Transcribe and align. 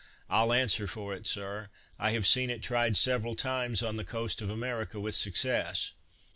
"I'll 0.31 0.51
answer 0.51 0.87
for 0.87 1.13
it, 1.13 1.27
Sir; 1.27 1.69
I 1.99 2.09
have 2.13 2.25
seen 2.25 2.49
it 2.49 2.63
tried 2.63 2.97
several 2.97 3.35
times 3.35 3.83
on 3.83 3.97
the 3.97 4.03
coast 4.03 4.41
of 4.41 4.49
America 4.49 4.99
with 4.99 5.13
success." 5.13 5.91